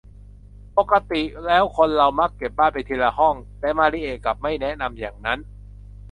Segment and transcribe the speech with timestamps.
[0.77, 5.39] ปกติแล้วคนเรามักจะเก็บบ้านไปทีละห้อง แต่มาริเอะกลับไม่แนะนำอย่างนั้น